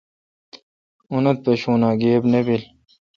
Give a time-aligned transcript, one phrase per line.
[1.11, 2.63] اونتھ پشون اؘ گیب نہ بیل۔